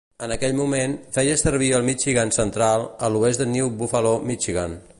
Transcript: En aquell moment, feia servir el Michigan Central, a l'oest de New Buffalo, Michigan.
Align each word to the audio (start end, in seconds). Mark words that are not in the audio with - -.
En 0.25 0.31
aquell 0.35 0.53
moment, 0.59 0.93
feia 1.17 1.35
servir 1.41 1.67
el 1.79 1.85
Michigan 1.89 2.33
Central, 2.39 2.87
a 3.07 3.11
l'oest 3.17 3.43
de 3.43 3.47
New 3.53 3.69
Buffalo, 3.83 4.15
Michigan. 4.31 4.79